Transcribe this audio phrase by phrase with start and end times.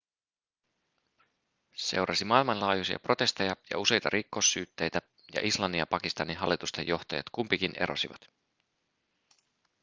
[1.75, 5.01] seurasi maailmanlaajuisia protesteja ja useita rikossyytteitä
[5.33, 8.29] ja islannin ja pakistanin hallitusten johtajat kumpikin erosivat